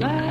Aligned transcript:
Bye. 0.00 0.23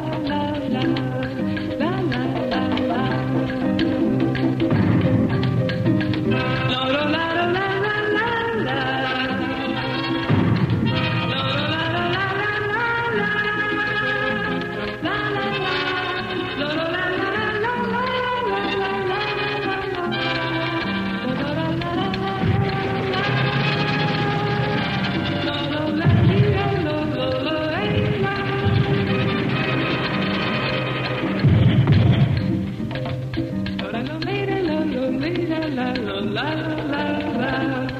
la 35.75 35.93
la 35.93 36.19
la 36.21 36.47
la 36.91 37.03
la. 37.39 37.92